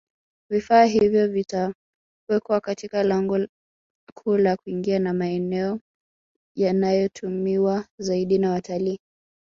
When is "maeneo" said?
5.13-5.79